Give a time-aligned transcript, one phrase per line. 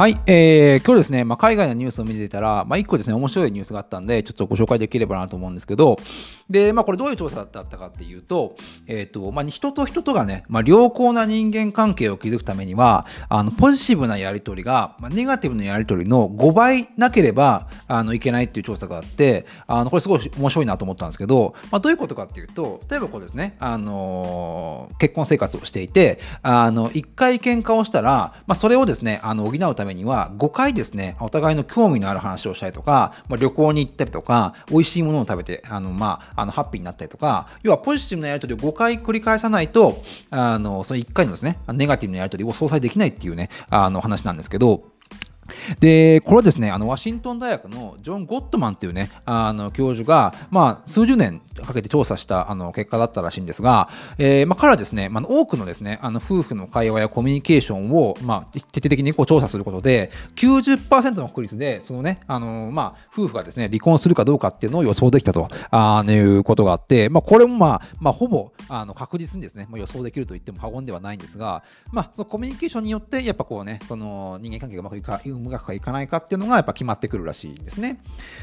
[0.00, 5.98] はい、えー、今日ですね、まあ、海外のニュースを見てたら、まあ、1個ですね、面白いニュースがあったんで、ちょっとご紹介できればなと思うんですけど、
[6.48, 8.56] で、まあ、これどういう調査だったかっていうと、
[8.86, 44.89] えっ、ー、と、まあ、人と人とがね、まあ、良好な人間関係を築くためには、あの、ポジティブなやり取りが、まあ、ネガティブなやり取りの5倍なければ、あの、いけないっていう調査があって、あの、これすごい面白いなと思ったんですけど、まあ、どういうことかっていうと、例えばこうですね、あのー、結婚生活をしていて、あの、1回喧嘩をしたら、まあ、それをですね、あの、補うためには、5回ですね、お互いの興味のある話をしたりとか、まあ、旅行に行ったりとか、美味しいものを食べて、あの、まあ、あの、ハッピーになったりとか、要はポジティブなやり取りを5回繰り返さないと、あの、その1回のですね、ネガティブなやり取りを相殺できないっていうね、あの話なんですけど、
[45.78, 53.88] で、これはですね、あのワシントン大学のジョン・ゴットマンっていうね、あの教授が、まあ、数十年かけて調査したあの結果だったらしいんですが、
[54.18, 78.00] えーまあ、彼はですね、まあ、多くのですね、あの夫婦の会話やコミュニケーションを、まあ、徹底的にこう調査することで、90%の確率で、そのね、あのまあ、夫婦がですね、離婚するかどうかっていうのを予想できたとあいうことがあって、まあ、これもまあ、まあ、ほぼあの確実にですね、まあ、予想できると言っても過言ではないんですが、まあ、そのコミュニケーションによって、やっぱこうね、その人間関係がうまくいかうまくいかないかっていうのがやっぱ決まってくるらしいんですね。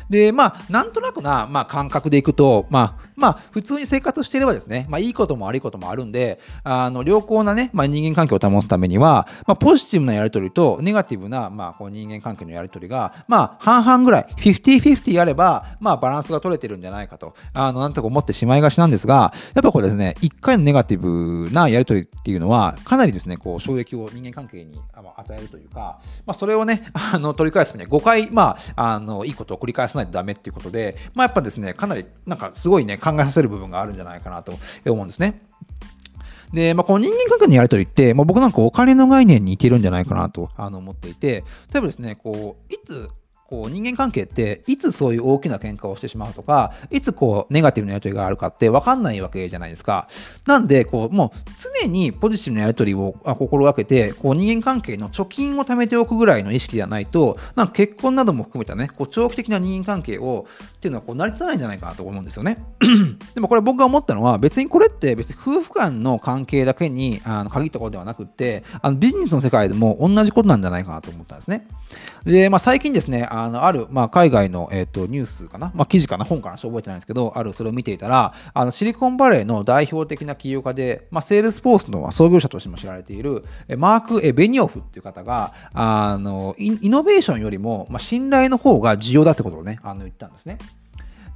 [0.09, 34.53] で、まあ、なんとなくな、まあ、感覚でいくと、まあ、まあ、普通に生活していればですね、まあ、いいことも悪いこともあるんで、あの良好なね、まあ、人間関係を保つためには、まあ、ポジティブなやり取りとネガティブな、まあ、こう人間関係のやり取りが、まあ、半々ぐらい、50-50あれば、まあ、バランスが取れてるんじゃないかと、あのなんとか思ってしまいがちなんですが、やっぱこれですね、1回のネガティブなやり取りっていうのは、かなりですね、こう衝撃を人間関係に与えるというか、まあ、それをね、あの取り返すためには5回、まあ、あのいいことを繰り返さないとダメっていうことで、まあ、やっぱですね、かなりなんかすごいね、考えさせる部分があるんじゃないかなと
[34.85, 35.41] 思うんですね。
[36.53, 41.43] で、まあ、この人間関係のやり取りって、まあ、僕なんかお金の概念にいけるんじゃないかなとあの思っていて、
[41.73, 43.09] 例えばですね、こう、いつ
[43.47, 50.08] こう人間関係っていつそういう大きな喧嘩をしてしまうとかいつこうネガティブなやり取りがあるかって分かんないわけじゃないですか。
[50.45, 51.39] なんでこうもう
[51.81, 60.45] 常にポジティブなやり取りを心がけてこう人間関係の貯金を貯めておくぐらいの意識ではないとなんか結婚なども含めたねこう長期的な人間関係を
[60.77, 62.64] っていうのはこう成り立たないんじゃないかなと思うんですよね。
[63.33, 71.67] でもこれ僕が思ったのは別にこれって別に夫婦間の関係だけにあの限ったことではなくてあのビジネスの世界でも同じことなんじゃないかなと思ったんですね。
[72.26, 83.45] で、まあ、最近ですねあのある、まあ、海外の、えーと、ニュースかな、まあ、記事かな、本かな、覚えてないんですけど、あるそれを見ていたら、あのシリコンバレーの代表的な企業家で、まあ、セールスフォースの創業者としても知られている、
[83.77, 90.58] マーク・エベニオフっていう方が、あのイノベーションよりも、まあ、信頼の方が重要だってことをね、あの言ったんですね。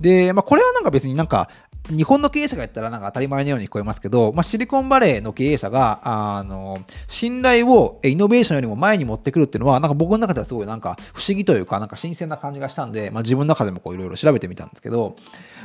[0.01, 1.49] で、まあ、これはなんか別になんか、
[1.89, 15.15] 日本の経営者がやったらなんか当たり前のように聞こえますけど、まあ、シリコンバレーの経営者が、あの、信頼をイノベーションよりも前に持ってくるっていうのは、なんか僕の中ではすごいなんか不思議というか、なんか新鮮な感じがしたんで、まあ、自分の中でもこういろいろ調べてみたんですけど、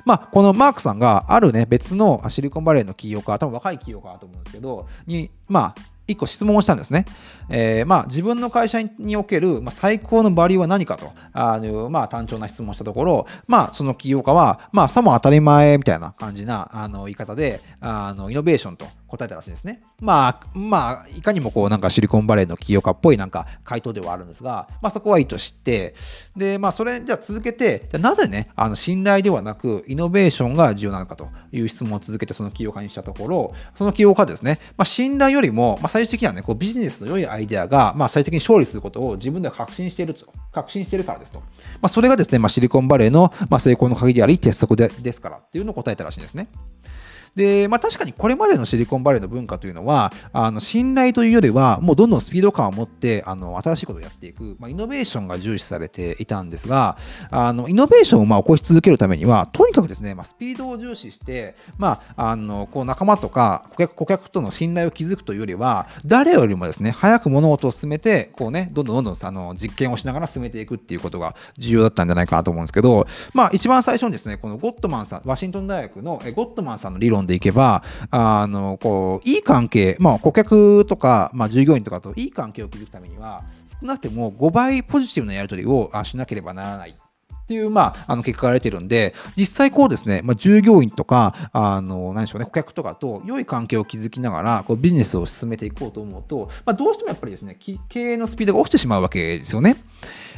[0.05, 7.05] まあ、このマークさんがあるね、別のシリコンバレーの企業家、多分若い企業家だと思うんですけど、に、まあ、1個質問をしたんですね。
[7.49, 19.81] えー、まあ、自分の会社における、まあ、最高のバリューは何かとあの、まあ、単調な質問したところ、まあ、その起業家は、まあ、さも当たり前みたいな感じなあの言い方であのイノベーションと答えたらしいですね。
[20.01, 25.95] まあ、まあ、いかにもこう、なんかシリコンバレーの起業家っぽいなんか回答ではあるんですが、まあそこはいいとして、
[26.37, 41.41] で、まあそれ、じゃあ続けて、じゃなぜね、あの信頼ではなく、イノベーションが重要なのかという質問を続けてその起業家にしたところ、その起業家ですね、まあ信頼よりも、まあ最終的にはね、こうビジネスの良いアイデアが、まあ最適に勝利することを自分では確信していると、確信しているからですと。
[41.81, 46.49] まあそれがですね、まあシリコンバレーの、ま、成功の鍵であり、鉄則でですからっていうのを答えたらしいんですね。
[47.37, 56.97] で、まあ、確かにこれまでのシリコンバレーの文化というのは、あの信頼というよりは、もうどんどんスピード感を持ってあの新しいことをやっていく、まあ、イノベーションが重視されていたんですが、
[57.31, 83.45] あのイノベーションをまあ起こし続けるためには、とにかくですね、まあ、スピードを重視して、まあ、あのこう仲間とか顧客顧客との信頼を築くというよりは、誰よりもですね、早く物事を進めて、こうね、どんどんどんどんあの実験をしながら進めていくっていうことが重要だったんじゃないかなと思うんですけど、まあ、一番最初にですね、このゴットマンさん、ワシントン大学のゴットマンさんの理論でいけば、あのこういい関係、まあ、顧客とか、まあ、従業員とかといい関係を築くためには
[83.81, 86.97] 少なくても5倍ポジティブなやり取りをしなければならない
[87.47, 97.57] っていう、まあ、あの結果が出てるんで、実際こうですね、まあ、従業員とか、あの、何でしょうね、顧客とかと良い関係を築きながら、こうビジネスを進めていこうと思うと、まあ、どうしてもやっぱりですね、
[97.89, 99.77] 経営のスピードが落ちてしまうわけですよね。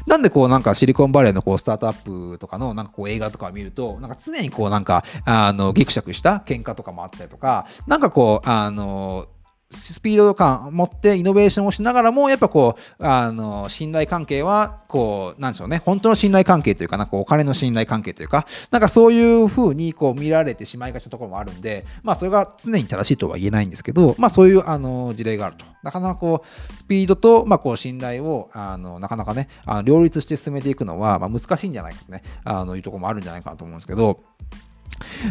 [0.09, 9.27] なんでこうなんかシリコンバレーのこうスタートアップとかのなんかこう映画とかを見ると、なんか常にこうなんか、あの、ギクシャクした喧嘩とかもあったりとか、なんかこう、あの、
[9.71, 25.67] スピード感を持ってイノベーションをしながらも、やっぱこう、あの、信頼関係は、こう、なんでしょうね、本当の信頼関係というかな、こうお金の信頼関係というか、なんかそういうふうにこう見られてしまいがちなところもあるんで、まあそれが常に正しいとは言えないんですけど、まあそういうあの事例があると。
[25.83, 34.21] なかなかこう、スピードと、まあこう信頼を、あの、なかなかね、あの両立して進めていくのは、まあ難しいんじゃないかとね、あのいうところもあるんじゃないかなと思うんですけど、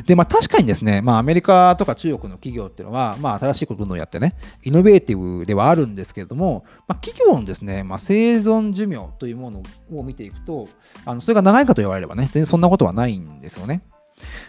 [0.06, 10.68] で、まあ確かにですね、まあアメリカとか中国の企業っていうのは、まあ新しいことをやってね、イノベーティブではあるんですけれども、まあ、企業のですね、まあ、生存寿命というものを見ていくと、
[11.06, 13.82] あのそれが長いかと言われればね、全然そんなことはないんですよね。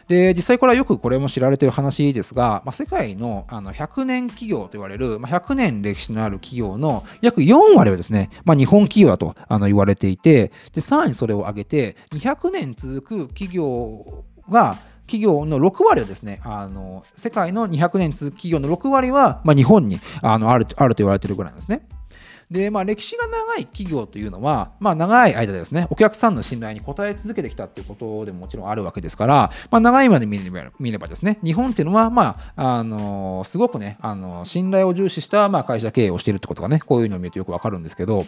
[0.06, 21.80] で実際これはよくこれも知られている話ですが、まあ、世界のあの100年企業と言われる、まあ、100年歴史のある企業の約4割はですね、まあ、日本企業だとあの言われていてさらにそれを上げて200年続く企業が企業の6割はですね、あの世界の200年続く企業の6割は、まあ、日本にあのあるあると言われているぐらいなんですね。
[22.50, 38.24] で、まあ、歴史が長い企業というのは、まあ、長い間ですね、お客さんの信頼に応え続けてきたっていうことでももちろんあるわけですから、まあ、長いまで見れば見ればですね、日本っていうのは、まあ、あのすごくね、あの信頼を重視した、まあ、会社経営をしているってことがね、こういうのを見るとよくわかるんですけど、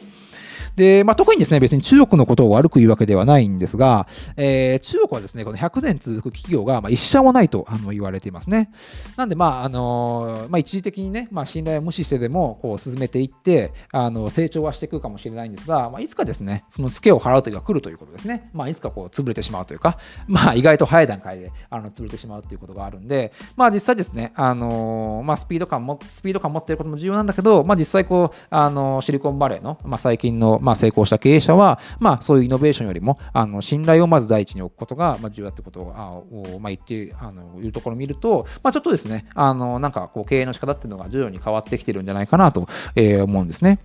[0.77, 4.07] で、まあ、特にですね、別に中国のことを悪く言うわけではないんですが、
[4.37, 8.71] えー、中国はですね、この100年続く企業が、まあ、一社もないとあの言われていますね。
[9.17, 18.51] なんで、まあ、あのまあ、一時的にね、まあ、信頼を無視してでも、こう、進めていって、あの、成長はしていくかもしれないんですが、まあ、いつかですね、そのツケを払う時が来るということですね。
[18.53, 36.23] まあ、いつかこう、潰れてしまうというか、 まあ、意外と早い段階で、あの、潰れてしまうということがあるんで、まあ、実際ですね、あのまあ、スピード感も、スピード感持っていることも重要なんだけど、まあ、実際こう、あの、シリコンバレーの、まあ、最近の、まあ、成功した経営者は、まあ、そういうイノベーションよりも、あの信頼をまず第一に置くことが、まあ、重要だってことをあ、
[36.59, 43.79] まあ、言ってあのいうところを見ると、まあ、ちょっとですね、あのなんかこう経営の仕方っていうのが徐々に変わってきてるんじゃないかなと、えー、思うんですね。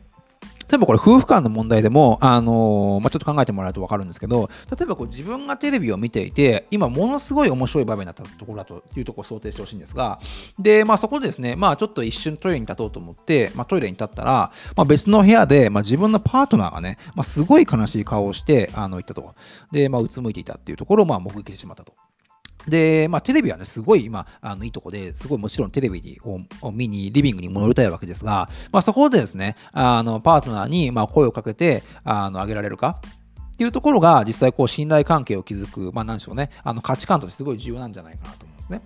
[0.70, 10.20] 例えばこれ夫婦間の問題でも、あのー、まあ、ちょっと考えてもらうと分かるんですけど、例えばこう自分がテレビを見ていて、今ものすごい面白い場面だったところだというところを想定してほしいんですが、
[10.60, 19.36] で、まあそこでですね、まあちょっと一瞬トイレに立とうと思って、まあトイレに立ったら、まあ別の部屋で、まあ自分のパートナーがね、まあすごい悲しい顔をして、あの、行ったと。
[19.72, 21.94] で、まあうつむいていたっていうところを、まあ目撃してしまったと。
[22.68, 33.00] で、まあ、テレビはね、すごい今、あのいいとこですごいもちろんテレビを見に、リビングに戻りたいわけですが、まあ、そこでですね、あのパートナーにまあ声をかけてあのあげられるか。
[33.54, 38.82] っていうところが実際こう信頼関係を築く、まあなんでしょうね、あの価値観としてすごい重要なんじゃないかなと思ですね。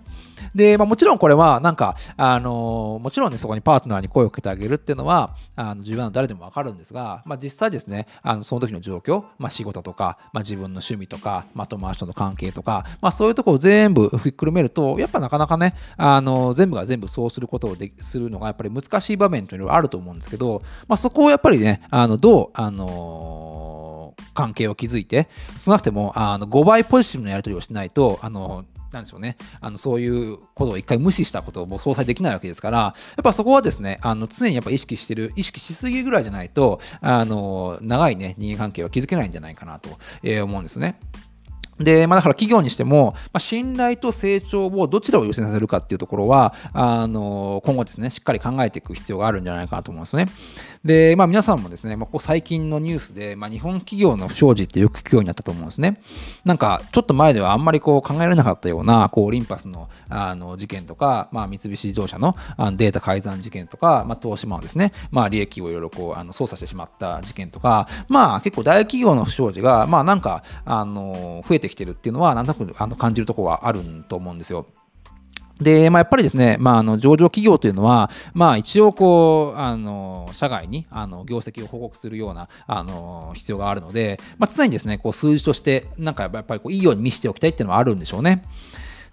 [0.54, 39.90] で、まあ、もちろんこれは、なんか、あのもちろんね、そこにパートナーに声をかけてあげるっていうのは、あの重要なの誰でもわかるんですが、まあ、実際ですね、あのその時の状況、まあ、仕事とか、まあ、自分の趣味とか、まあ、友達との関係とか、まあ、そういうところを全部ひっくるめると、やっぱなかなかね、あの全部が全部そうすることをでするのが、やっぱり難しい場面というのはあると思うんですけど、まあ、そこをやっぱりね、あのどう、あの関係を築いて、少なくてもあの5倍ポジティブなやり取りをしないと、あのなんでしょうね、あのそういうことを一回無視したことをもう相殺できないわけですから、やっぱそこはですね、あの常にやっぱ意識してる、意識しすぎぐらいじゃないと、あの長いね、人間関係は築けないんじゃないかなと
[40.42, 40.98] 思うんですね。
[41.80, 50.26] で、まあ、だから企業にしても、まあ、信頼と成長をどちらを優先させるかっていうところは、あの今後ですね、しっかり考えていく必要があるんじゃないかなと思うんですね。
[50.84, 56.00] で、まあ、皆さんもですね、まあ、ここ最近のニュースで、まあ、日本企業の不祥事ってよく聞くようになったと思うんですね。
[56.44, 74.66] なんか、ちょっと前ではあんまりこう考えられなかったような、こう、オリンパスのあの事件とか、まあ、三菱自動車のあのデータ改ざん事件とか、まあ、東芝のですね、まあ、利益をいろいろこう、あの操作してしまった事件とか、まあ、結構大企業の不祥事が、まあ、なんか、あの、増えてきてるっていうのは、なんとなくあの感じるところはあると思うんですよ。
[75.60, 88.44] で、まあ、やっぱりですね、まあ、あの上場企業というのは、まあ、一応こう、あの社外にあの業績を報告するようなあの必要があるので、まあ、常にですね、こう数字として、なんかやっぱりこういいように見せておきたいっていうのはあるんでしょうね。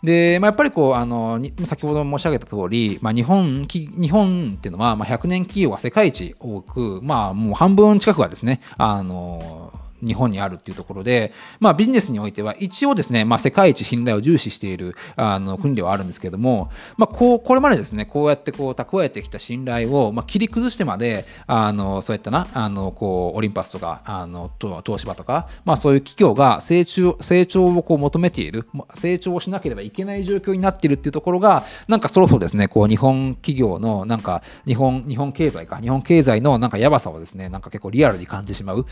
[0.04, 9.67] で、まあ、やっぱりこうあの先ほど申し上げた通り、まあ、日本日本っていうのは、まあ、100年企業が世界一多く、まあ、もう半分近くがですね、あの
[10.06, 38.86] 日本にあるっていうところで、まあ、ビジネスにおいては一応ですね、まあ、世界一信頼を重視しているあの国ではあるんですけども、まあ、こうこれまでですねこうやってこう蓄えてきた信頼を、まあ、切り崩してまであのそういったなあのこうオリンパスとかあの東芝とか、まあ、そういう企業が成長成長をこう求めている成長をしなければいけない状況になっているっていうところがなんかそろそろですねこう日本企業のなんか日本日本経済か日本経済のなんかやばさをですねなんか結構リアルに感じてしまう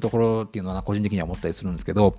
[0.00, 2.18] ところっていうのは個人的には思ったりするんですけど、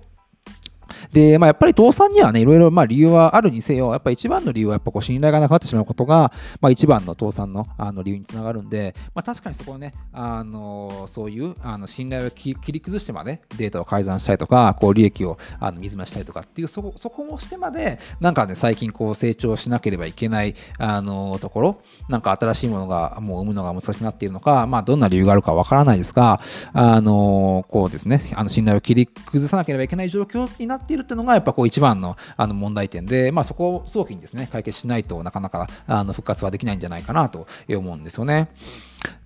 [1.12, 26.40] で、まあ、やっぱり倒産にはね、いろいろまあ理由はあるにせよ、やっぱ一番の理由はやっぱこう信頼がなくなってしまうことが、まあ、一番の倒産のあの理由につながるんで、まあ、確かにそこをね、あのそういうあの信頼を切り崩してまでデータを改ざんしたりとか、こう利益をあの水増ししたりとかっていう、そこそこもしてまで、なんかね、最近こう成長しなければいけないあのところ、なんか新しいものがもう生むのが難しくなっているのか、まあ、どんな理由があるかわからないですが、
[26.72, 38.48] あのこうですね、あの信頼を切り崩さなければいけない状況にななっているっていうのが、やっぱこう一番のあの問題点で、まあ、そこを早期にですね、解決しないとなかなかあの復活はできないんじゃないかなと思うんですよね。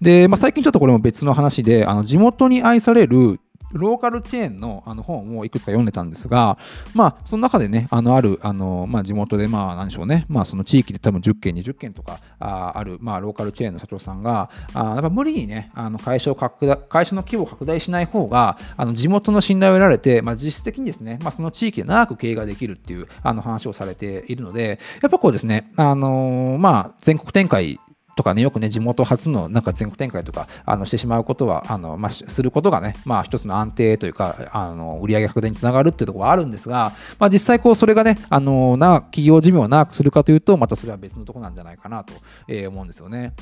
[0.01, 3.41] で、まあ、最近ちょっとこれも別の話で、あの地元に愛される
[3.73, 6.59] ローカルチェーンのあの本をいくつか読んでたんですが、
[6.95, 27.81] まあ、その中でね、あのあるあの、まあ、地元で、まあ、なんでしょうね、まあ、その地域で多分10件、20件とかあある、まあ、ローカルチェーンの社長さんが、あやっぱ無理にね、あの会社を拡大会社の規模を拡大しない方が、あの地元の信頼を得られて、まあ、実質的にですね、まあ、その地域で長く経営ができるっていうあの話をされているので、やっぱこうですね、あのまあ、全国展開
[28.17, 42.15] とかね、よくね、地元初のなんか全国展開とかあのしてしまうことは、あのまあ、することがね、まあ、一つの安定というか、あの売上拡大につながるっていうところはあるんですが、まあ、実際こう、それがね、あのな企業寿命を長くするかというと、またそれは別のところなんじゃないかなと、
[42.49, 43.35] え、思うんですよね。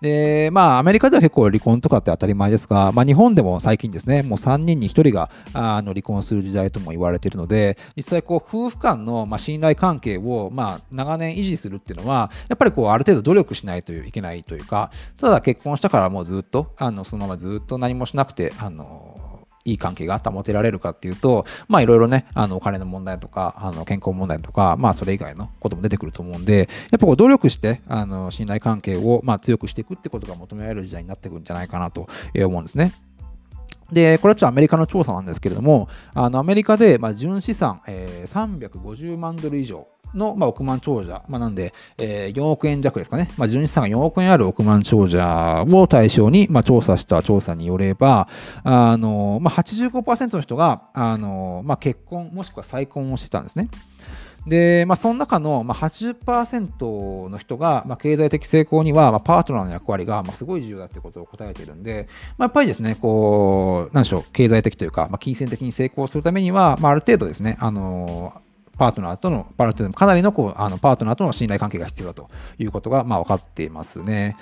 [0.00, 19.11] で、まあ、アメリカでは結構離婚とかって当たり前ですが、まあ、日本でも最近ですね、もう3人に1人があの離婚する時代とも言われているので、実際、こう、夫婦間の、まあ、信頼関係を、まあ、長年維持するっていうのは、やっぱりこう、ある程度努力しないといけないというか、ただ結婚したからもうずっと、あのそのままずっと何もしなくて、あの、
[19.64, 32.92] いい関係が保てられるかっていうと、まあいろいろね、あのお金の問題とか、あの健康問題とか、まあそれ以外のことも出てくると思うんで、やっぱこう努力して、あの信頼関係をまあ強くしていくってことが求められる時代になってくるんじゃないかなと思うんですね。
[33.92, 48.28] で、これはちょっとアメリカの調査なんですけれども、あのアメリカで、ま、純資産、えー、350万ドル以上の、まあ、億万長者、まあ、なんで、えー、4億円弱ですかね、まあ、純資産が4億円ある億万長者を対象に、まあ、調査した調査によれば、
[48.64, 53.68] あのまあ、85%の人があの、まあ、結婚もしくは再婚をしてたんですね。
[54.46, 68.32] で、まあ、その中の、まあ、80%の人が、まあ、経済的成功には、まあ、パートナーの役割が、まあ、すごい重要だということを答えているんで、まあ、やっぱりですね、こう、なんでしょう、経済的というか、まあ、金銭的に成功するためには、まあ、ある程度ですね、あの
[68.82, 74.36] パートナーとの、パートナーかなりのこうあのパートナーとの信頼関係が必要だということが、まあ、分かっていますね。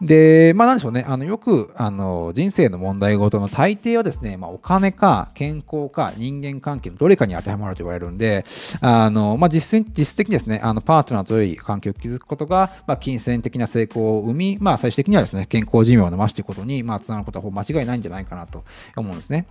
[0.00, 8.44] で、まあ、なんでしょうね、あのよくあの人生の問題ごとの大抵はですね、まあ、お金か健康か人間関係のどれかに当てはまると言われるんで、
[8.80, 18.64] あのまあ、実実質的にですね、あのパートナーと良い関係を築くことが、まあ、金銭的な成功を生み、まあ、最終的にはですね、健康寿命を伸ばしていくことに、まあ、つながることは間違いないんじゃないかなと
[18.96, 19.46] 思うんですね。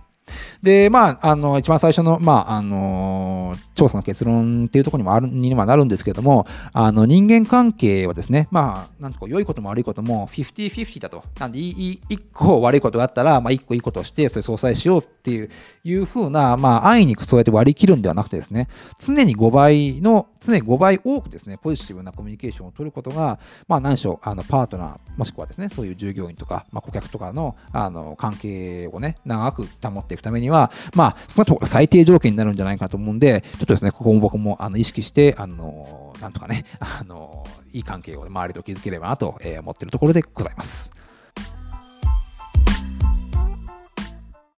[0.62, 11.24] で、まあ、あの、一番最初の、まあ、あの、調査の結論っていうところにもある、にはなるんですけれども、あの、人間関係はですね、まあ、なんとか良いことも悪いことも50-50だと。
[11.38, 15.50] なんで、一個悪いことがあったら、まあ、一個いいことをして、それ相殺しようっていう、
[15.84, 18.68] いうふうな、まあ、安易にそうやって割り切るんではなくてですね、
[19.00, 40.92] 常に5倍の、常に5倍多くですね、ポジティブなコミュニケーションを取ることが、まあ、何しょう、あの、パートナー、もしくはですね、そういう従業員とか、まあ、顧客とかの、あの、関係をね、長く保っていくいくためには、まあ、そのところが最低条件になるんじゃないかと思うんで、ちょっとですね、ここも僕もあの意識して、あの、なんとかね、あの、いい関係を周りと築ければなと思っているところでございます。